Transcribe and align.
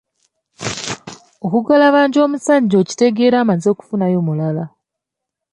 Okugalabanja 1.45 2.17
omusajja 2.25 2.75
okitegeera 2.81 3.35
amaze 3.43 3.69
kufunayo 3.77 4.19
mulala. 4.27 4.65